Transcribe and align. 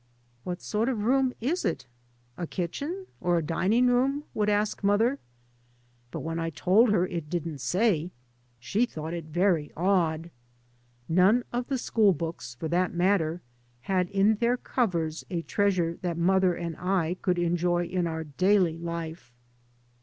"What 0.45 0.63
sort 0.63 0.89
of 0.89 1.03
room 1.03 1.31
is 1.41 1.63
it— 1.63 1.85
a 2.39 2.47
kitchen 2.47 3.05
or 3.19 3.37
a 3.37 3.43
dining 3.43 3.85
room?" 3.85 4.23
would 4.33 4.49
ask 4.49 4.83
mother. 4.83 5.19
But 6.09 6.21
when 6.21 6.39
I 6.39 6.49
told 6.49 6.89
her 6.89 7.05
it 7.05 7.29
didn't 7.29 7.59
say, 7.59 8.09
she 8.59 8.87
thought 8.87 9.13
it 9.13 9.25
very 9.25 9.71
odd. 9.77 10.31
None 11.07 11.43
of 11.53 11.67
the 11.67 11.77
school 11.77 12.13
books, 12.13 12.55
for 12.55 12.67
that 12.69 12.95
matter, 12.95 13.43
had 13.81 14.09
in 14.09 14.37
their 14.37 14.57
covers 14.57 15.23
a 15.29 15.43
treasure 15.43 15.99
that 16.01 16.17
mother 16.17 16.55
and 16.55 16.75
I 16.79 17.17
could 17.21 17.37
enjoy 17.37 17.85
in 17.85 18.07
our 18.07 18.23
daily 18.23 18.79
life. 18.79 19.31